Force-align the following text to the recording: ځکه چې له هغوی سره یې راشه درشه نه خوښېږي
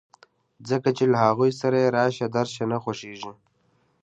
ځکه 0.69 0.89
چې 0.97 1.03
له 1.11 1.17
هغوی 1.25 1.51
سره 1.61 1.75
یې 1.83 1.93
راشه 1.97 2.27
درشه 2.35 2.63
نه 2.71 2.77
خوښېږي 2.83 3.33